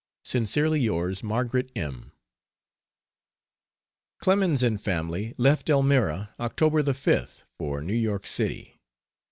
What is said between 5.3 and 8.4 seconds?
left Elmira October the 5th for New York